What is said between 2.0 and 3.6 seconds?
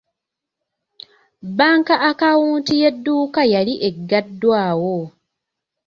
akawunti y'edduuka